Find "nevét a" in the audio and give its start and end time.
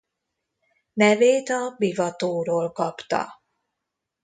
0.93-1.75